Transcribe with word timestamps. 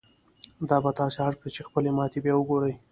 دا 0.69 0.77
به 0.83 0.91
تاسې 0.99 1.17
اړ 1.27 1.33
کړي 1.39 1.49
چې 1.55 1.65
خپلې 1.67 1.89
ماتې 1.97 2.19
بيا 2.23 2.33
وګورئ. 2.35 2.73